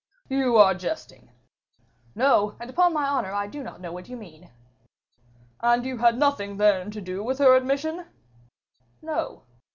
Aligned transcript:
"You 0.29 0.57
are 0.57 0.73
jesting." 0.73 1.29
"No; 2.15 2.55
and 2.59 2.71
upon 2.71 2.91
my 2.91 3.07
honor 3.07 3.33
I 3.33 3.45
do 3.45 3.61
not 3.61 3.79
know 3.79 3.91
what 3.93 4.09
you 4.09 4.17
mean." 4.17 4.49
"And 5.61 5.85
you 5.85 5.99
had 5.99 6.17
nothing, 6.17 6.57
then, 6.57 6.89
to 6.89 7.01
do 7.01 7.23
with 7.23 7.37
her 7.37 7.53
admission?" 7.53 8.07
"No." 9.03 9.43